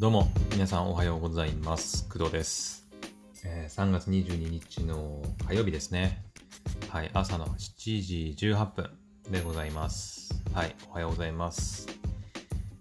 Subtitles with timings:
[0.00, 2.08] どうも、皆さんおはようございます。
[2.08, 2.84] 工藤です。
[3.44, 6.24] えー3月22日の火曜日ですね。
[6.88, 8.90] はい、朝の7時18分
[9.30, 10.34] でございます。
[10.52, 11.86] はい、おはようございます。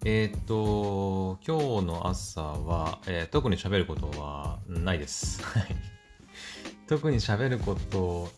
[0.06, 5.44] えーっと、今日の朝は、えー特に喋ることはないです。
[6.88, 8.30] 特に喋ること、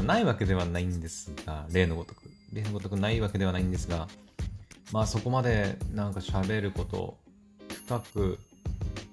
[0.00, 2.22] ないわけではないんですが、例のごとく。
[2.52, 4.06] 例のごとくないわけではないんですが、
[4.92, 7.18] まあそこまでなんか喋ること、
[7.86, 8.38] 深く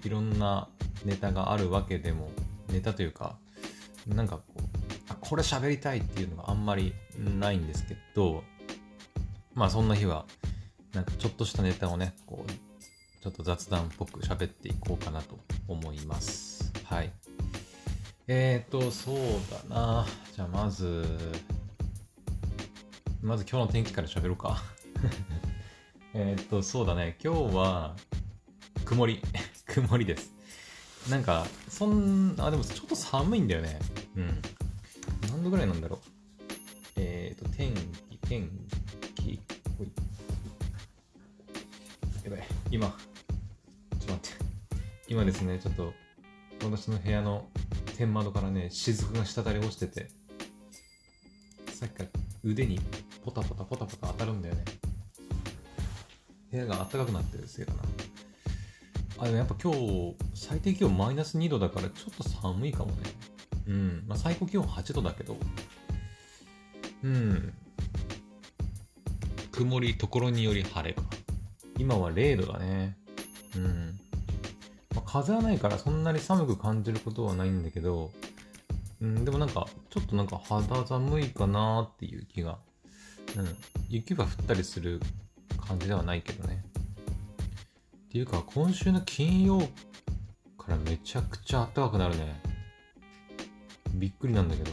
[0.02, 0.68] いろんな
[1.04, 2.28] ネタがあるわけでも、
[2.68, 3.36] ネタというか、
[4.08, 4.60] なんかこう、
[5.08, 6.92] あこれ喋りたいっていうのがあんまり
[7.38, 8.42] ないんですけど、
[9.54, 10.26] まあそんな日は、
[10.92, 12.52] なんかちょっとしたネタをね、こう、
[13.22, 16.72] ちょっと雑談っぽく喋っていこうかなと思います。
[16.84, 17.12] はい。
[18.26, 19.16] えーと、そう
[19.68, 20.06] だな。
[20.34, 21.04] じゃあまず、
[23.22, 24.62] まず今日の天気から喋ろうか。
[26.12, 27.16] えっと、そうだね。
[27.22, 27.96] 今日は、
[28.84, 29.20] 曇り。
[29.66, 30.32] 曇りです。
[31.10, 33.78] なんか、そん、あ、でもちょっと寒いんだよね。
[34.16, 34.42] うん。
[35.28, 36.00] 何度ぐらいなんだろう。
[36.96, 37.74] えっ、と、天
[38.10, 38.48] 気、天
[39.14, 39.40] 気、
[39.76, 39.90] ほい。
[42.24, 42.46] やばい。
[42.70, 44.44] 今、ちょっと待って。
[45.08, 45.92] 今ですね、ちょっと、
[46.62, 47.48] 私の部屋の
[47.96, 50.08] 天窓からね、雫が滴り落ちてて、
[51.72, 52.08] さっきから
[52.42, 52.80] 腕に
[53.24, 54.64] ポタポタポタポタ当たるんだよね。
[56.50, 57.93] 部屋が暖かくなってるせいかな。
[59.24, 62.96] あ、でもやっぱ今日、最低気温マイナス2度だからちょっと寒いかもね。
[63.66, 64.04] うん。
[64.06, 65.36] まあ最高気温8度だけど。
[67.02, 67.52] うん。
[69.50, 71.02] 曇り、ところにより晴れか。
[71.78, 72.96] 今は0度だね。
[73.56, 73.98] うん。
[74.94, 78.10] まあ、風はないからそんなに寒く感じることはないんだけど、
[79.00, 82.58] うん、でもなんか、ちょっとなんか肌寒いかなっていう気が。
[83.36, 83.56] うん。
[83.88, 85.00] 雪が降ったりする
[85.66, 86.64] 感じではないけどね。
[88.14, 89.58] っていうか、今週の金曜
[90.56, 92.40] からめちゃくちゃ暖かくなるね。
[93.94, 94.70] びっくりなんだけど。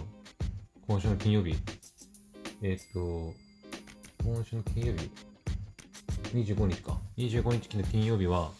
[0.87, 1.55] 今週の金曜日。
[2.61, 3.33] えっ、と、
[4.23, 5.09] 今週の金曜日。
[6.35, 6.99] 25日か。
[7.17, 8.51] 25日の金曜日は、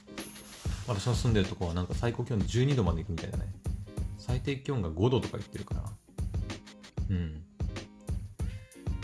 [0.87, 3.53] 私の住んでるとこはなんか最高気温12度まで行くみたいだね。
[4.17, 5.83] 最低気温が5度とか言ってるから。
[7.11, 7.43] うん。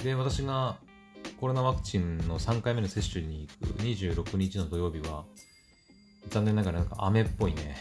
[0.04, 0.80] で、私が
[1.40, 5.26] コロナワクチンの3回目の接種に行く26日の土曜日は、
[6.30, 7.76] 残念ながらなんか雨っぽいね。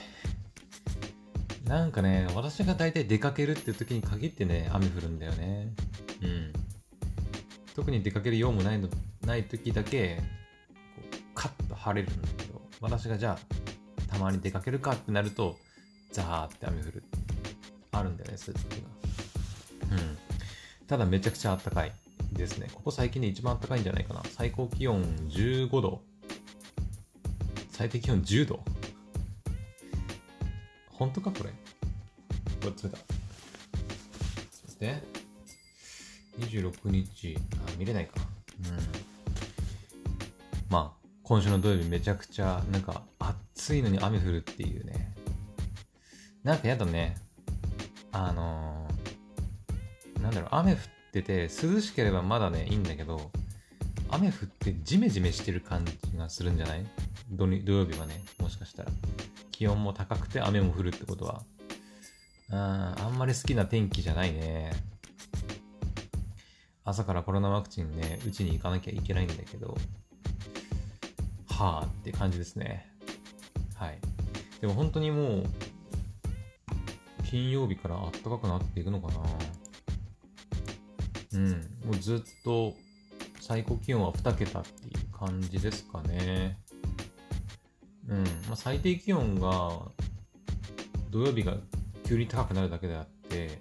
[1.65, 5.73] なんかね、私が大体出かけるっていう時に限ってね、雨降るんだよね。
[6.23, 6.53] うん。
[7.75, 8.89] 特に出かける用もないの、
[9.23, 10.23] ない時だけ、こ
[11.03, 15.59] うカッと晴れるんだけど、私がじゃあ、たまに出かけるかってなると、
[16.13, 17.03] ザーって雨降る。
[17.93, 18.81] あるんだよね、そういう時
[19.91, 19.97] が。
[19.97, 20.19] うん。
[20.87, 21.93] ただめちゃくちゃ暖かい
[22.33, 22.69] ですね。
[22.73, 24.23] ここ最近で一番暖かいんじゃないかな。
[24.25, 26.03] 最高気温15度。
[27.77, 28.65] 最低気温10度。
[30.89, 31.51] 本当かこれ？
[31.51, 31.57] こ
[32.65, 32.97] れつれた。
[32.97, 33.07] ちょっ
[34.79, 35.03] と待って。
[36.57, 37.37] 26日。
[37.37, 38.15] あ、見れないか。
[38.65, 38.79] うん。
[40.71, 45.13] まあ、今週の土曜日めちゃくちゃ、なんか、暑いのに雨降るっていうね。
[46.45, 47.19] なんかやだね。
[48.11, 50.79] あのー、なんだろう、雨降っ
[51.13, 53.31] てて、涼しければまだね、いいんだけど、
[54.09, 56.87] 雨降ってジメジメしてる感じがするんじゃない？
[57.31, 58.91] 土土曜日はね、もしかしたら。
[59.51, 61.43] 気温も高くて雨も降るってことは。
[62.51, 64.73] あーあんまり好きな天気じゃないね。
[66.85, 69.77] 朝からコロナワクチンね、うちに行かなきゃいけないんだけど、
[71.49, 72.87] はあって感じですね。
[73.75, 73.99] はい。
[74.61, 75.45] でも本当にもう、
[77.25, 79.15] 金曜日から暖かくなっていくのかな
[81.33, 81.51] うん。
[81.85, 82.75] もうずっと
[83.41, 86.59] 最高気温は2桁っていう感じですかね。
[88.09, 88.25] うん。
[88.25, 89.81] まあ、最低気温が
[91.11, 91.57] 土曜日が
[92.05, 93.59] 急に高くなるだけであって、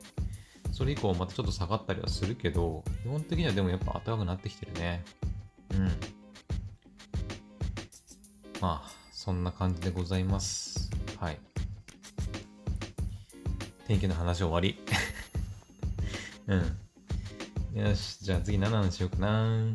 [0.71, 5.03] それ以降またちょっと下がったりはするけど、基本的にはでもやっぱ暖かくなってきてるね。
[5.71, 5.85] うん。
[8.61, 10.89] まあ、そんな感じでございます。
[11.17, 11.39] はい。
[13.87, 14.79] 天気の話終わり。
[16.47, 17.81] うん。
[17.81, 19.73] よし、じゃあ次何の話しようかな。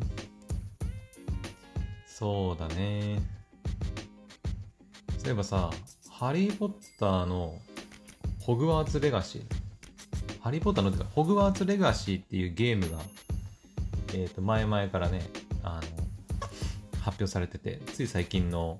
[2.05, 3.40] そうだね。
[5.21, 5.69] そういえばさ、
[6.09, 7.53] ハリー・ポッターの
[8.39, 9.43] ホグワーツ・レガシー。
[10.41, 12.97] ハリー・ポッターのホグワーツ・レガシーっていうゲームが、
[14.15, 15.21] えっ、と、前々からね、
[15.61, 15.81] あの、
[17.01, 18.79] 発表されてて、つい最近の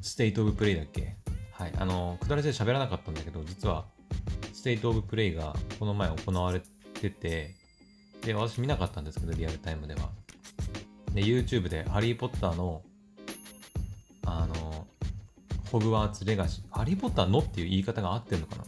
[0.00, 1.14] State of Play だっけ？
[1.52, 1.74] はい。
[1.76, 3.84] あの、くだらじで喋らなかったんだけど、実は、
[4.54, 6.62] State of Play がこの前行われ
[6.94, 7.54] てて、
[8.22, 10.08] で、私見なかったんですけど、リアルタイムでは。
[11.12, 12.80] で、YouTube でハリー・ポッター、の、
[15.74, 16.78] ホグワーツレガシー。
[16.78, 18.64] ハリーポッターのっていう言い方が合ってんのかな？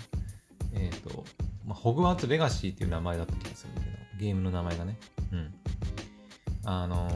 [0.72, 1.24] えっ、ー、と、
[1.64, 4.98] まあ、ホグワーツレガシーっていう名前だった気がするんだけど、ゲームの名前がね。
[5.32, 5.54] うん。
[6.64, 7.14] あのー、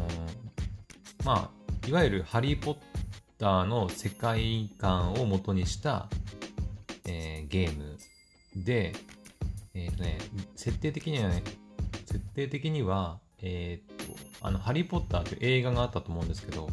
[1.24, 2.76] まあ、いわゆるハリーポッ
[3.40, 6.08] ターの世界観を元にした、
[7.08, 7.98] えー、ゲーム
[8.54, 8.92] で、
[9.74, 10.18] えっ、ー、とね、
[10.54, 11.42] 設定的にはね、
[12.06, 16.68] 設定的には、えっ、と、あの、ハリー・ポッターという映画があったと思うんですけど、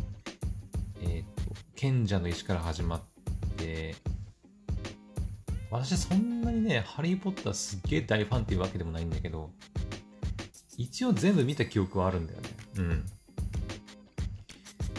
[1.02, 1.37] えっ、と、
[1.78, 3.02] 賢者の石から始まっ
[3.56, 3.96] て、
[5.70, 9.52] 私そんなにね、ハリー・ポッターすっげえ大ファンっていうわけでもないんだけど、
[10.76, 12.50] 一応全部見た記憶はあるんだよね。
[12.78, 13.06] うん。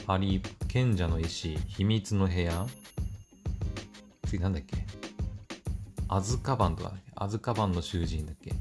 [0.07, 2.65] ハリー、賢者の石、秘密の部屋。
[4.29, 4.77] 次なんだっけ？
[6.07, 8.53] アズカバンとか、アズカバンの囚人だっけ？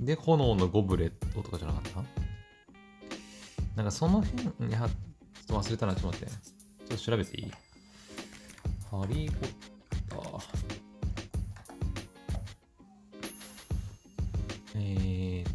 [0.00, 2.02] で、炎のゴブレットとかじゃなかった？
[3.76, 4.88] なんかその辺、いや、ちょっ
[5.46, 6.57] と忘れたな、ちょっと待って。
[6.88, 7.50] ちょっと調べていい？
[8.90, 9.50] ハリー・ポッ
[10.08, 10.42] ター。
[14.74, 15.50] えー、っ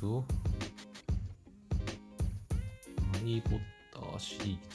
[0.00, 0.24] と、
[3.12, 3.58] ハリー・ポッ
[3.92, 4.74] ターシリー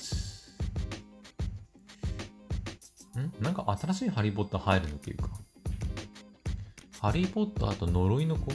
[3.15, 3.19] ズ。
[3.19, 3.33] ん？
[3.43, 5.29] なんか新しいハリー・ポッター入るのっていうか。
[7.01, 8.51] ハリー・ポッターと呪いの子？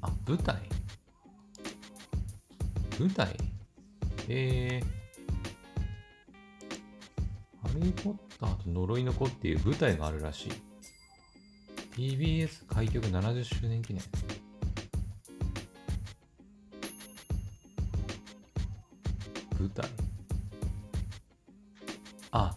[0.00, 0.56] あ、舞台
[2.98, 3.36] 舞台？
[4.28, 4.86] えー、
[7.68, 10.52] ハリー・ポッターと呪いの子っていう舞台があるらしい。
[11.96, 14.02] TBS 開局70周年記念。
[19.58, 19.88] 舞台
[22.30, 22.54] あ、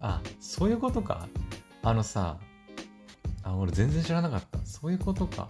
[0.00, 1.26] あ、そういうことか。
[1.82, 2.38] あのさ、
[3.42, 4.58] あ、俺全然知らなかった。
[4.66, 5.48] そういうことか。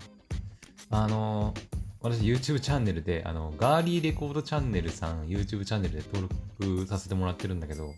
[0.90, 1.69] あのー、
[2.02, 6.28] 私 YouTube チャンネルで、あの、ガーリーレコードチャンネルさん、YouTube チャンネルで登
[6.60, 7.94] 録させてもらってるんだけど、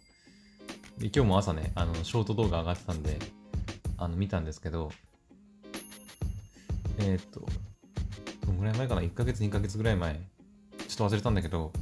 [0.99, 3.19] 今日も朝ね、あの、ショート動画上がってたんで、
[3.99, 4.91] あの、見たんですけど、
[6.99, 7.47] えー、っと、
[8.45, 10.21] どんぐらい前かな ?1 ヶ月、2ヶ月ぐらい前。
[10.89, 11.73] ちょっと忘れたんだけど、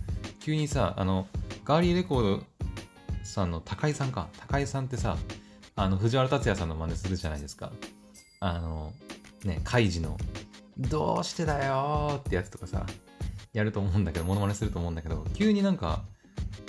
[0.40, 1.26] 急にさ、あの、
[1.64, 2.44] ガーリーレコード
[3.24, 4.28] さんの高井さんか。
[4.38, 5.16] 高井さんってさ、
[5.74, 7.72] あの、藤原竜也さんの真似するじゃないですか。
[8.40, 8.92] あの、
[9.44, 10.18] ね、カイジの、
[10.80, 12.86] どうしてだよってやつとかさ、
[13.52, 16.02] やると思うんだけど、モノマネすると思うんだけど、急になんか、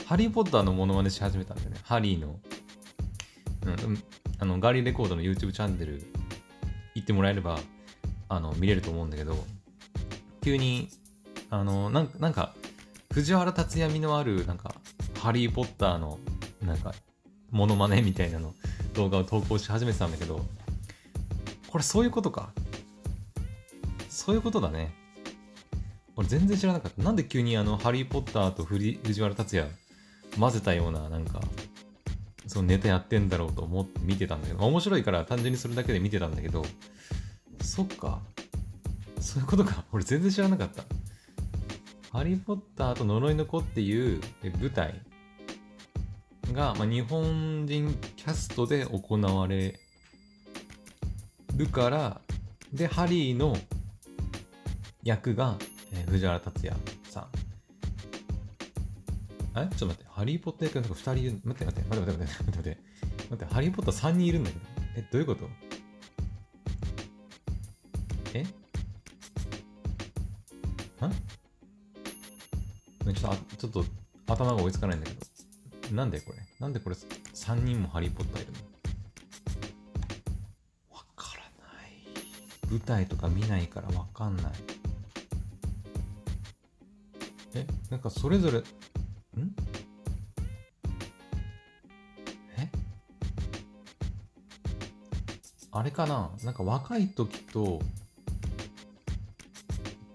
[0.06, 1.78] ハリー・ポッターのモノマネし始めたんだよね。
[1.84, 2.40] ハリーの。
[3.66, 4.04] うん、
[4.40, 6.04] あの、ガーリーレコードの YouTube チャンネル
[6.96, 7.60] 行ってもらえれば、
[8.28, 9.38] あの、見れると思うんだけど、
[10.44, 10.90] 急に、
[11.50, 12.54] あの、なんか、なんか
[13.14, 14.74] 藤原竜也味のある、なんか、
[15.20, 16.20] ハリー・ポッターの
[16.62, 16.94] なんか、
[17.50, 18.54] モノマネみたいなの
[18.94, 20.46] 動画を投稿し始めてたんだけど、
[21.68, 22.52] これそういうことか。
[24.12, 24.94] そういうことだね。
[26.18, 27.02] 俺全然知らなかった。
[27.02, 29.68] なんで急にあの、ハリー・ポッターと藤原竜也
[30.38, 31.40] 混ぜたような、なんか、
[32.46, 36.66] そのネタやってんだろうと思って見てたんだけど、面白いから単純にそれだけで見てたんだけど、
[37.62, 38.20] そっか。
[39.22, 39.86] そういうことか。
[39.94, 40.84] 俺全然知らなかった。
[42.12, 44.20] ハリー・ポッターと呪いの子っていう
[44.60, 45.02] 舞台
[46.52, 49.80] が、まあ、日本人キャストで行われ
[51.56, 52.22] るから、
[52.74, 53.56] で、ハリーの
[55.04, 55.58] 役が、
[55.94, 56.76] えー、藤原竜也
[57.10, 57.28] さん。
[59.54, 61.42] えちょっと待って、ハリー・ポッター役が2人いる。
[61.44, 62.78] 待って待って、待って待って待って待って待って。
[63.32, 64.66] 待って、ハリー・ポッター3人いるんだけど。
[64.96, 65.50] え、どういうこと？
[68.34, 68.44] え？
[68.44, 68.46] ん
[73.14, 73.86] ちょっと、ちょっと
[74.28, 75.14] 頭が追いつかないんだけ
[75.90, 75.96] ど。
[75.96, 76.38] なんでこれ？
[76.60, 78.60] なんでこれ？3人もハリー・ポッターいるの？
[80.96, 81.44] わからな
[81.88, 81.92] い。
[82.70, 84.46] 舞台とか見ないからわかんない。
[87.54, 88.64] えなんかそれぞれ、ん？
[92.58, 92.70] え？
[95.72, 96.32] あれかな？
[96.44, 97.82] なんか若い時と、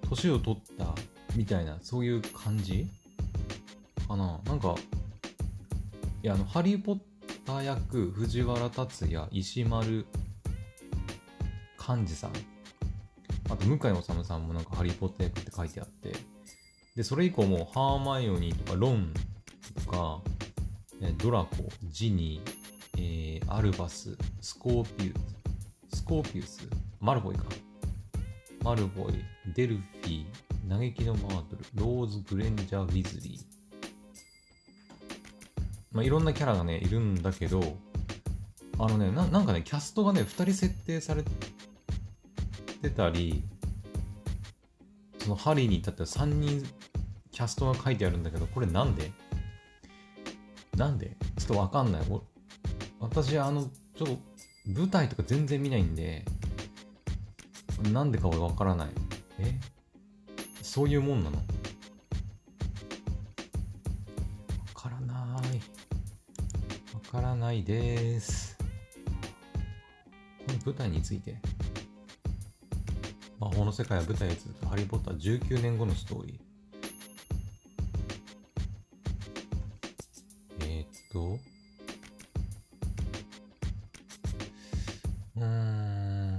[0.09, 0.95] 年を取った
[1.35, 2.88] みたいな、そういう感じ？
[4.09, 4.40] かな？
[4.45, 4.75] なんか、
[6.23, 7.00] いや、あの、ハリー・ポッ
[7.45, 10.07] ター役、藤原竜也、石丸
[11.78, 12.33] 幹二さん、
[13.50, 16.12] あと、向井治さんもなんかハリー・ポッター役って書いてあって、
[16.96, 19.12] で、それ以降も、ハーマイオニーとか、ロン
[19.84, 20.22] とか、
[21.18, 21.48] ドラコ、
[21.84, 25.14] ジニー、えー、アルバス、スコーピュ
[25.90, 26.66] ス、スコーピュス、
[26.98, 27.44] マルボイか。
[28.62, 29.12] マルボイ、
[29.54, 33.40] デルフィー、嘆きのマートル、ローズ・グレンジャー・ウィズリー、
[35.92, 37.76] まあ、いろんなキャラがね、いるんだけど、
[38.78, 41.22] あのね、ななんかね、キャストがね、2人設定され
[42.80, 43.44] てたり、
[45.18, 46.64] そのハリーに至っては3人
[47.37, 49.12] キャストが書いてあるんだけど、これなんで？
[50.75, 51.19] なんで？
[51.38, 52.02] ちょっとわかんない。
[52.99, 54.19] 私、あの、ちょっと
[54.64, 56.25] 舞台とか全然見ないんで、
[57.93, 58.88] なんでかわからない。
[59.38, 59.61] え？
[60.62, 61.37] そういうもんなの？
[61.37, 61.43] わ
[64.75, 65.61] からない。
[66.95, 68.57] わからないです。
[70.47, 71.37] この舞台について？
[73.38, 76.55] 魔法の世界は舞台へ続くハリー・ポッター19年後のストーリー。
[81.16, 81.38] と。
[85.37, 85.44] う？
[85.44, 86.35] ん。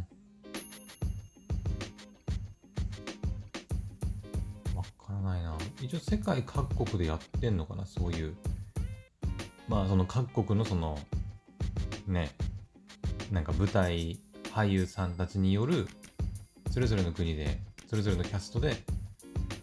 [4.76, 5.58] わからないな。
[5.82, 8.36] 一応世界各国でやってんのかな、そういう。
[9.68, 11.00] まあその各国のその、
[12.06, 12.32] ね、
[13.32, 14.20] なんか舞台
[14.54, 15.88] 俳優さんたちによる、
[16.70, 18.76] それぞれの国で、それぞれのキャストで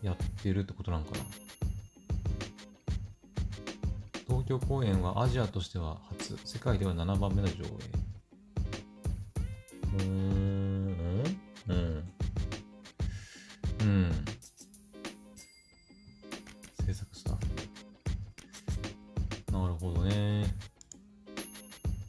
[0.03, 1.44] やってるってことなんかな？
[4.47, 7.59] 東京公演はアジアとしては初、世界では7番目の上映。
[9.95, 12.05] うーん、うん。
[13.81, 14.13] うん。
[16.87, 17.37] 制作スタッ
[19.47, 19.53] フ。
[19.53, 20.45] なるほどね。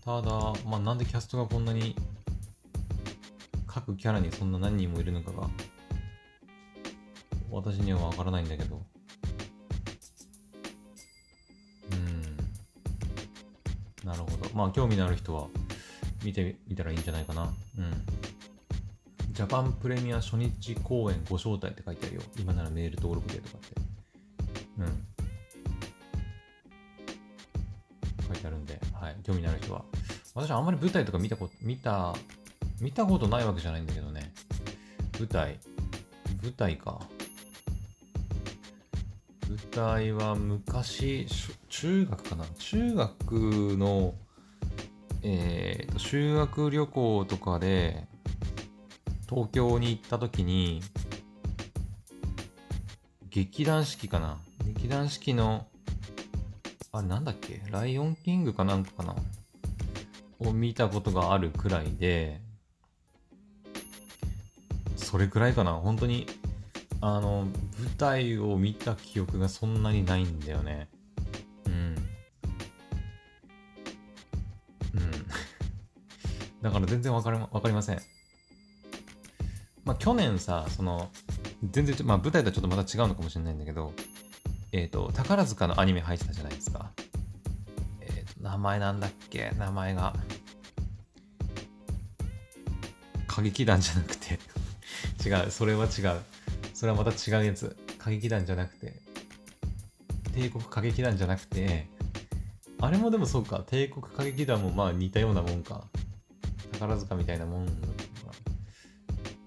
[0.03, 0.29] ただ、
[0.65, 1.95] まあ、なんでキャストがこんなに
[3.65, 5.49] 各キャラにそんな何人もいるのかが
[7.49, 8.94] 私にはわからないんだけど。
[14.55, 15.47] まあ、興味のある人は
[16.24, 17.43] 見てみたらいいんじゃないかな。
[17.43, 17.93] うん。
[19.33, 22.21] ジャパンプレミア初日公演ご招待って書いてあるよ。
[22.39, 23.75] 今ならメール登録でとかって。
[24.79, 25.07] うん。
[28.27, 29.17] 書いてあるんで、はい。
[29.24, 29.83] 興味のある人は。
[30.33, 32.15] 私あんまり舞台とか見たこと、見た、
[32.79, 34.31] 見たことないわけじゃないんだけどね。
[35.19, 35.59] 舞台。
[36.41, 37.01] 舞台か。
[39.50, 41.27] 舞台は昔、
[41.67, 43.33] 中学かな中学
[43.77, 44.13] の、
[45.27, 48.05] えーと、修学旅行とかで、
[49.27, 50.84] 東京に行った時に、
[53.32, 54.38] 劇団四季かな？
[54.63, 55.65] 劇団四季の、
[56.91, 57.60] あれなんだっけ？
[57.72, 59.15] ライオンキングかなんかかな？
[60.41, 62.39] を見たことがあるくらいで、
[64.96, 65.74] それくらいかな？
[65.74, 66.27] 本当に、
[67.01, 67.48] あの、
[67.79, 70.88] 舞台を見た記憶がそんなにないんだよね。
[76.65, 78.01] だから全然わかり、わかりません。
[79.84, 81.12] まあ、去年さ、その、
[81.63, 83.93] 全然、まあ、舞台とはちょっとまた違うのかもしれないんだけど、
[84.72, 86.89] えっ、と、宝塚のアニメ入ってたじゃないですか。
[88.01, 89.51] えっ、と、名前なんだっけ？
[89.60, 90.15] 名前が。
[93.29, 94.39] 歌劇団じゃなくて
[95.24, 96.19] 違う、それは違う。
[96.74, 97.77] それはまた違うやつ。
[98.00, 99.03] 歌劇団じゃなくて、
[100.34, 101.88] 帝国歌劇団じゃなくて、
[102.79, 105.86] あれもでもそうか、帝国歌劇団もまあ似たようなもんか。
[106.75, 107.67] 宝塚みたいなもん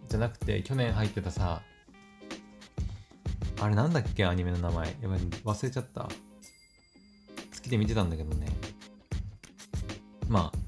[0.08, 1.62] じゃなくて、去年入ってたさ、
[3.60, 4.96] あれなんだっけアニメの名前。
[5.02, 6.02] やばい、忘れちゃった。
[6.02, 6.08] 好
[7.62, 8.46] きで見てたんだけどね。
[10.28, 10.58] まあ、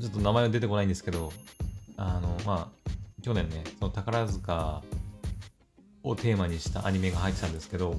[0.00, 1.32] ちょっと名前は出てこないんですけど、
[1.96, 4.82] あの、まあ、去年ね、その宝塚
[6.02, 7.96] をテーマにしたアニメが入ってたんですけど、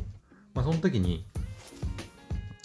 [0.54, 1.26] まあ、その時に、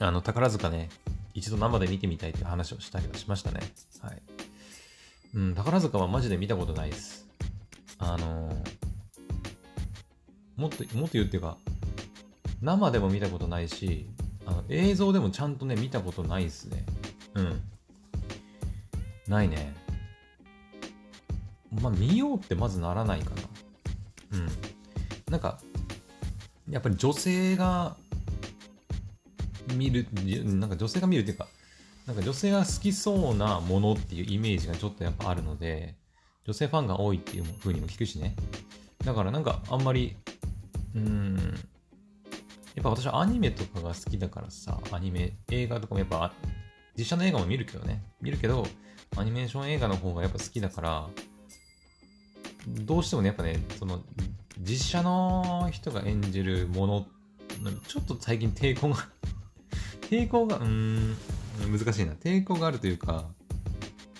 [0.01, 0.89] あの、宝塚ね、
[1.33, 3.61] 一度生で見てみたいっていう話をしたりはしましたね。
[4.01, 4.34] はい。
[5.35, 7.27] うん、宝塚はマジで見たことないです。
[7.99, 8.57] あの
[10.57, 11.57] もっと、もっと言うっていうか、
[12.63, 14.09] 生でも見たことないし、
[14.47, 16.85] あの映像でもちゃんとね、見たことないですね。
[17.35, 17.61] うん。
[19.27, 19.75] ないね。
[21.83, 23.31] まあ、見ようってまずならないか
[24.31, 24.39] な。
[24.39, 24.49] うん。
[25.31, 25.59] なんか、
[26.71, 27.97] やっぱり女性が
[29.77, 30.07] 見る、
[30.45, 31.49] なんか女性が見るっていうか、
[32.07, 35.97] なんか女性が好きそうなものっていうイメージがちょっとやっぱあるので、
[36.45, 38.37] 女性ファンが多いっていう風にも聞くしね。
[39.05, 40.17] だからなんかあんまり、
[40.95, 41.37] うーん、
[42.75, 46.33] やっぱ私はアニメとかが好きだからさ、アニメ、映画とかもやっぱ、
[46.97, 48.03] 実写の映画も見るけどね。
[48.21, 48.67] 見るけど、
[49.17, 51.09] アニメーション映画の方がやっぱ好きだから、
[52.67, 54.03] どうしてもね、やっぱね、その、
[54.61, 57.07] 実写の人が演じるもの、
[57.89, 58.97] ちょっと最近抵抗が
[60.11, 61.17] 抵抗が、うーん、
[61.71, 62.13] 難しいな。
[62.13, 63.25] 抵抗があるというか、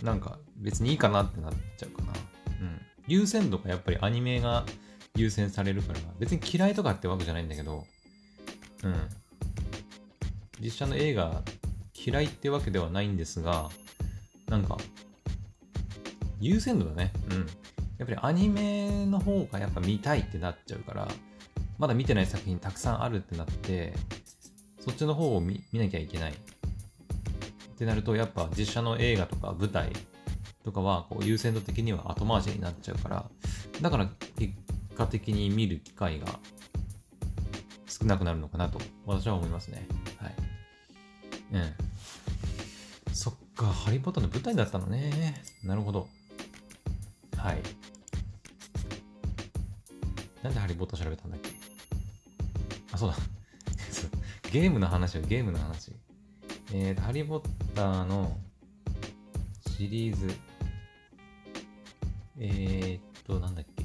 [0.03, 2.13] なんか別にいいかなってなっちゃうかな。
[2.61, 2.81] うん。
[3.07, 4.65] 優先度がやっぱりアニメが
[5.17, 7.85] 優先されるから、別に嫌いとかってわけじゃないんだけど、
[8.83, 9.09] うん。
[10.61, 11.43] 実写の映画
[11.95, 13.71] 嫌いってわけではないんですが、
[14.49, 14.77] なんか、
[16.41, 17.13] 優先度だね。
[17.31, 17.47] うん。
[17.99, 21.09] やっぱりアニメの方がやっぱ見たいってなっちゃうから、
[21.79, 23.93] まだ見てない作品たくさんあるってなって
[24.81, 26.35] そっちの方を見なきゃいけない
[27.75, 29.91] ってなるとやっぱ実写の映画とか舞台
[30.65, 33.25] とかはこう優先度的には後回しになっちゃうから
[33.81, 34.55] だから結
[34.97, 36.27] 果的に見る機会が
[37.89, 39.87] 少なくなるのかなと私は思いますね。
[40.19, 40.35] はい。
[41.53, 43.15] うん。
[43.15, 45.43] そっかハリー・ポッターの舞台だったのね。
[45.63, 46.09] なるほど。
[47.37, 47.59] はい。
[50.43, 51.51] なんでハリー・ポッター調べたんだっけ？
[52.93, 53.17] あそうだ。
[54.51, 55.93] ゲームの話よゲームの話。
[56.73, 58.37] えーとハリー・ポッターの
[59.77, 60.29] シリーズ
[62.39, 63.85] えー、っと、なんだっけ。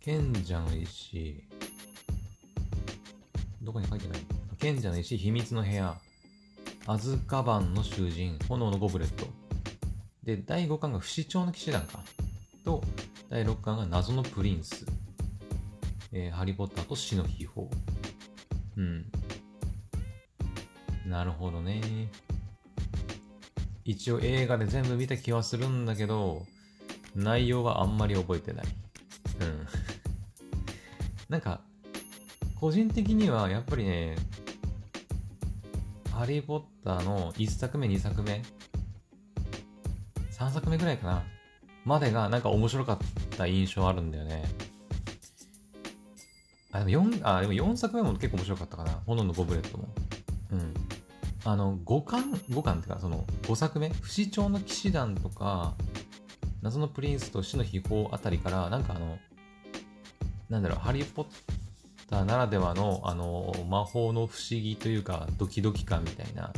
[0.00, 1.42] 賢者の石。
[3.62, 4.18] どこに書いてない？
[4.58, 5.96] 賢者の石、秘密の部屋。
[6.86, 9.26] アズカバンの囚人、炎のゴブレット。
[10.22, 12.00] で、第5巻が不死鳥の騎士団か。
[12.64, 12.82] と、
[13.28, 14.86] 第6巻が謎のプリンス。
[16.12, 17.66] えー、ハリー・ポッターと死の秘宝。
[18.76, 19.10] うん。
[21.16, 21.80] なるほどね。
[23.86, 26.44] 一応映画で全部見た気はするんだけど、
[27.14, 28.66] 内容はあんまり覚えてない。
[29.40, 29.66] うん。
[31.30, 31.62] なんか、
[32.60, 34.16] 個人的にはやっぱりね、
[36.12, 38.42] ハリー・ポッターの1作目、2作目、
[40.32, 41.24] 3作目ぐらいかな、
[41.86, 42.98] までがなんか面白かっ
[43.38, 44.44] た印象あるんだよね。
[46.72, 49.00] あ、でも4、あ、でも4作目も結構面白かったかな。
[49.06, 49.88] 炎のゴブレットも。
[50.50, 50.85] うん。
[51.46, 55.74] あの、5巻、5巻っていうか、その、5作目、不死鳥の騎士団とか、
[56.60, 59.16] 謎のプリンスと死の秘宝あたりから、なんかあの、
[60.48, 61.26] なんだろう、ハリー・ポッ
[62.10, 66.52] ターならではの、あの、魔法の不思議というか、ドキドキ感みたいな、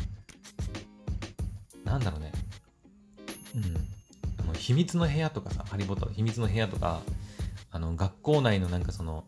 [1.84, 2.32] なんだろうね、
[3.56, 3.76] うん、
[4.40, 7.02] あの、秘密の部屋とかさ、ハリー・ポッターの秘密の部屋とか、
[7.70, 9.24] あの、学校内のなんかその、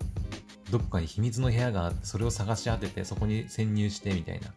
[0.71, 4.55] どっかに秘密の部屋があって、それを探し当てて、そこに潜入してみたいな。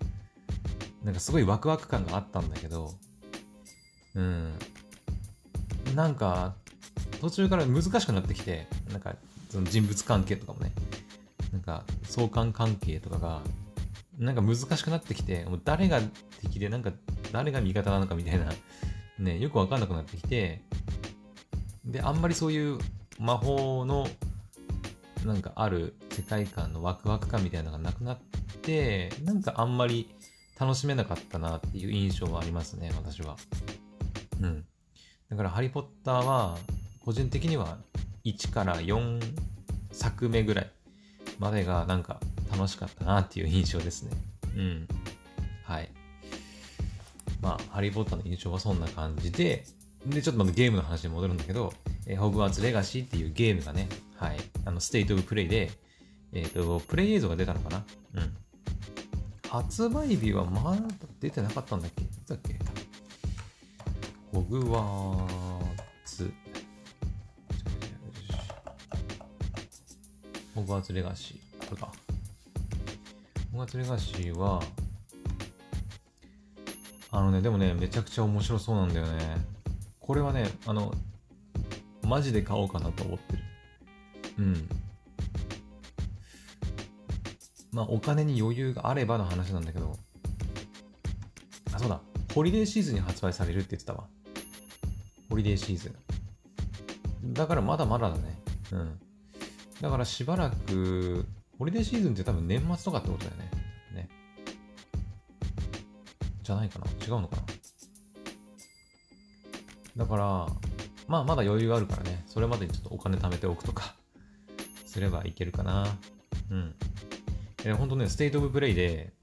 [1.03, 2.93] なんかすごいワクワク感があったんだけど、
[4.15, 4.53] うん。
[5.95, 6.55] なんか、
[7.19, 9.15] 途中から難しくなってきて、なんか、
[9.49, 10.71] その人物関係とかもね、
[11.51, 13.41] なんか、相関関係とかが、
[14.17, 16.01] なんか難しくなってきて、もう誰が
[16.41, 16.91] 敵で、なんか、
[17.31, 18.51] 誰が味方なのかみたいな、
[19.19, 20.61] ね、よくわかんなくなってきて、
[21.85, 22.79] で、あんまりそういう
[23.19, 24.07] 魔法の、
[25.25, 28.19] なんかある世界観のワクワク感みたいなのがなくなっ
[28.61, 30.13] て、なんかあんまり
[30.59, 33.37] 楽しめなかったなっていう印象はありますね、私は。
[34.41, 34.65] うん。
[35.29, 36.57] だから、ハリー・ポッターは、
[37.03, 37.77] 個人的には
[38.23, 39.19] 1から4
[39.91, 40.71] 作目ぐらい
[41.37, 42.19] までがなんか
[42.51, 44.11] 楽しかったなっていう印象ですね。
[44.55, 44.87] うん。
[45.63, 45.91] はい。
[47.41, 49.65] まあ、ハリー・ポッターの印象はそんな感じで、
[50.05, 51.73] で、ちょっとまたゲームの話に戻るんだけど、
[52.07, 55.71] えー、ホグワーツ・レガシーっていうゲームがね、はい、あの、ステイト・オブ・プレイで、
[56.33, 57.85] えっ、ー、と、プレイ映像が出たのかな
[58.15, 58.37] うん。
[59.53, 60.81] 発売日はまだ
[61.19, 62.01] 出てなかったんだっけ？
[62.01, 62.57] いつだっけ？
[64.31, 65.65] ホグワー
[66.03, 66.33] ツ。
[70.55, 71.67] ホグワーツレガシー。
[71.67, 71.85] これか。
[73.51, 74.59] ホグワーツレガシーは、
[77.11, 79.37] あのね、でもね、めちゃくちゃ面白そうなんだよね。
[79.99, 80.91] これはね、あの、
[82.01, 83.43] マジで買おうかなと思ってる。
[84.39, 84.67] うん。
[87.73, 89.97] まあお金に余裕があればの話なんだけど、
[91.73, 91.99] あ、そうだ、
[92.33, 94.05] ホリデーシーズンに発売されるって言ってたわ。
[95.29, 97.33] ホリデーシーズン。
[97.33, 98.39] だからまだまだだね。
[98.71, 98.99] うん。
[99.81, 101.25] だからしばらく、
[101.57, 103.51] ホリデーシーズンって多分年末とかってことだよね。
[103.95, 104.09] ね。
[106.43, 107.43] じゃないかな違うのかな
[109.97, 110.47] だから、
[111.07, 112.23] まあまだ余裕があるからね。
[112.27, 113.95] それまでにちょっとお金貯めておくとか、
[114.85, 115.87] すればいけるかな。
[116.51, 116.75] うん。
[117.65, 119.13] えー、本当ね、 State of Play で、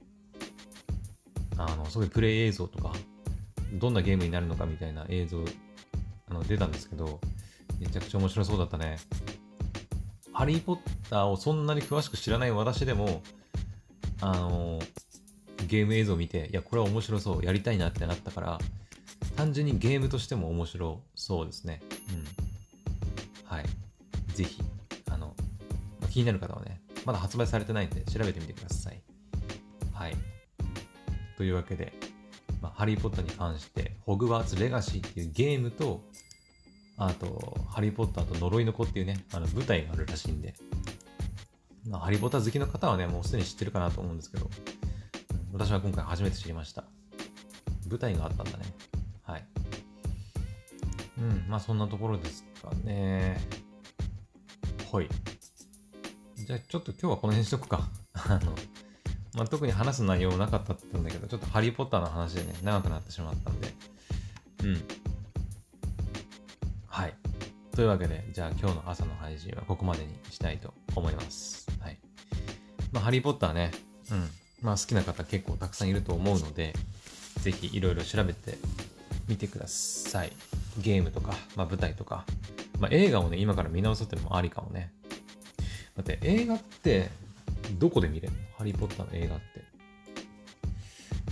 [1.58, 2.92] あの、すごいプレイ映像とか、
[3.74, 5.44] どんなゲームになるのかみたいな映像、
[6.30, 7.20] あの、出たんですけど、
[7.78, 8.96] めちゃくちゃ面白そうだったね。
[10.32, 10.78] ハリー・ポッ
[11.10, 13.22] ターをそんなに詳しく知らない私でも、
[14.22, 14.80] あの、
[15.66, 18.58] ゲーム映像を見て、いや、これは面白そう、やりたいなってなったから、
[19.36, 21.82] 単純にゲームとしても面白そうですね。
[22.10, 22.24] うん。
[23.44, 23.64] はい。
[24.34, 24.62] ぜひ、
[25.10, 25.34] あの、
[26.10, 29.02] 気になる方はね、まだ発売されてないんで調べてみてください。
[29.92, 30.16] はい。
[31.36, 31.92] というわけで、
[32.60, 36.02] まあ、ハリー・ポッターに関して、ホグワーツ・レガシーっていうゲームと、
[36.96, 40.54] あと、ハリー・ポッターと呪いの子っていうね、あの舞台があるらしいんで、
[41.88, 44.50] まあ、ハリー・ポッター好きの方はね、もうすでに知ってるかなと思うんですけど、
[45.52, 46.84] 私は今回初めて知りました。
[47.88, 48.64] 舞台があったんだね。
[49.22, 49.44] はい。
[51.18, 53.40] うん、まあそんなところですかね。
[56.50, 57.88] じゃあちょっと今日はこの辺にしとくか。
[58.12, 58.56] あの、
[59.34, 63.72] まあ、特に話す内容なかったったんだけど、ちょっとハリーポッターの話でね、長くなってしまったんで。
[64.64, 64.84] うん。
[66.88, 67.14] はい。
[67.70, 71.68] というわけで、じゃあ今日の朝の配信はここまでにしたいと思います。
[71.78, 72.00] はい。
[72.90, 73.70] まあ、ハリーポッターね、
[74.10, 74.28] うん。
[74.60, 76.74] まあ、好きな方結構たくさんいると思うので、
[77.42, 78.58] ぜひいろいろ調べて
[79.28, 80.32] みてください。
[80.78, 82.26] ゲームとか、まあ、舞台とか、
[82.80, 84.92] まあ、映画をね、今から見直すっていうのもありかもね。
[86.00, 87.10] だって映画って
[87.78, 88.38] どこで見れるの？
[88.56, 89.44] ハリー・ポッターの映画って。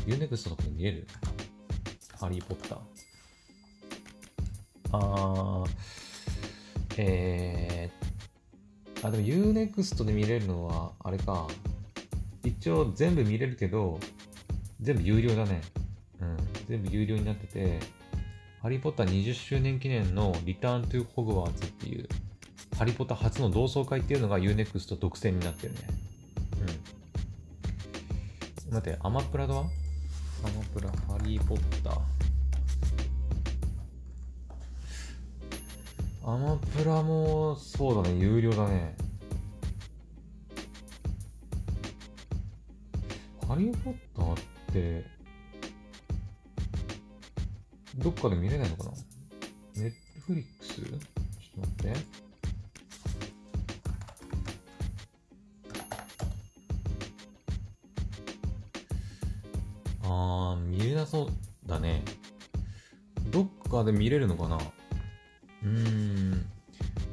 [0.06, 1.06] U-NEXT とかで見れる？
[2.20, 2.78] ハリー・ポッター。
[4.92, 5.70] あー、
[6.98, 11.46] えー、あ、でも U-NEXT で見れるのは、あれか。
[12.44, 13.98] 一応全部見れるけど、
[14.82, 15.62] 全部有料だね。
[16.20, 16.36] うん。
[16.66, 17.80] 全部有料になってて、
[18.60, 22.08] ハリー・ポッター20周年記念のリターン・トゥ・ホグワーツっていう、
[22.78, 25.80] ハリー・ポッター初の同窓会っていうのが U-NEXT 独占になってるね。
[28.68, 28.74] うん。
[28.74, 29.68] 待って、アマプラだアマ
[30.72, 32.00] プラ、ハリー・ポッター。
[36.24, 38.94] アマプラも、そうだね、有料だね。
[43.48, 44.36] ハリー・ポッターっ
[44.72, 45.04] て、
[47.96, 48.92] どっかで見れないのかな？
[49.82, 50.74] ネットフリックス？
[50.74, 52.27] ちょっと待って。
[60.10, 61.28] あー、見れなそう
[61.66, 62.02] だね。
[63.30, 64.56] どっかで見れるのかな？
[64.56, 66.30] うーん。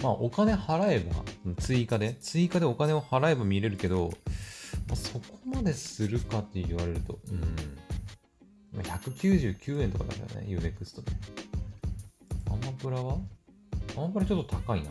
[0.02, 4.14] まあ、お金払えば、追加で、追加でお金を払えば見れるけど、
[4.88, 7.20] まあ、そこまでするかって言われると、
[8.74, 8.82] うん。
[8.82, 11.12] 199円とかだよね、UNEXT で。
[12.48, 13.18] アマプラは？
[13.98, 14.90] アマプラちょっと高いな。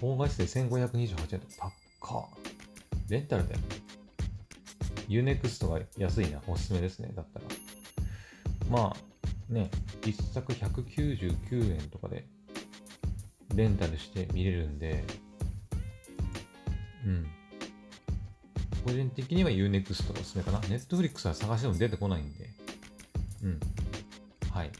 [0.00, 1.46] 高画質で1528円と
[2.00, 2.24] 高っ。
[3.08, 3.60] レンタルだよ。
[5.12, 6.40] UNEXT が安いな。
[6.46, 7.12] おすすめですね。
[7.14, 7.44] だったら。
[8.70, 9.70] まあ、ね、
[10.02, 12.24] 1作199円とかで
[13.54, 15.04] レンタルして見れるんで、
[17.04, 17.26] うん。
[18.84, 20.58] 個人的には Unext がおすすめかな。
[20.60, 22.50] Netflix は探しても出てこないんで。
[23.44, 23.60] うん。
[24.50, 24.70] はい。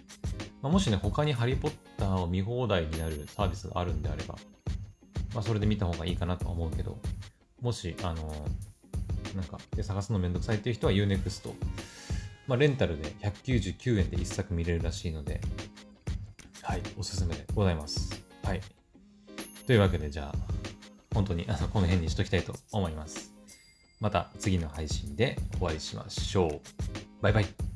[0.63, 4.37] まあ、もしね、他にハリーポッターを見放題になるサービスがあるんであれば、
[5.35, 6.99] まあ、それで見た方がいいかなとは思うけど、
[7.61, 8.47] もし、あの、
[9.35, 11.53] なんか、で探すのめんどくさいっていう人は Unext。
[12.47, 15.41] まあ、レンタルで199円で1作見れるらしいので、
[16.63, 18.25] はい、おすすめでございます。
[18.43, 18.61] はい。
[19.67, 20.53] というわけで、じゃあ、
[21.15, 23.33] 本当にあのこの辺にしときたいと思います。
[24.01, 26.61] また次の配信でお会いしましょう。
[27.23, 27.72] バイバイ。